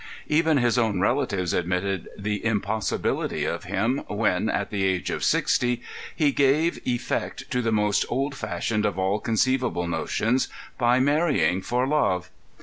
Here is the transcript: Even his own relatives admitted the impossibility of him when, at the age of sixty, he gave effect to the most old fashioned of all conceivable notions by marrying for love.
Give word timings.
Even 0.25 0.57
his 0.57 0.79
own 0.79 0.99
relatives 0.99 1.53
admitted 1.53 2.09
the 2.17 2.43
impossibility 2.43 3.45
of 3.45 3.65
him 3.65 3.99
when, 4.07 4.49
at 4.49 4.71
the 4.71 4.83
age 4.83 5.11
of 5.11 5.23
sixty, 5.23 5.83
he 6.15 6.31
gave 6.31 6.79
effect 6.87 7.47
to 7.51 7.61
the 7.61 7.71
most 7.71 8.03
old 8.09 8.33
fashioned 8.33 8.83
of 8.87 8.97
all 8.97 9.19
conceivable 9.19 9.87
notions 9.87 10.47
by 10.79 10.99
marrying 10.99 11.61
for 11.61 11.85
love. 11.85 12.31